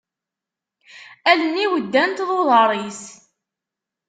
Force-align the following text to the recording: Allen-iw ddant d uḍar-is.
Allen-iw 1.31 1.71
ddant 1.83 2.23
d 2.27 2.29
uḍar-is. 2.37 3.03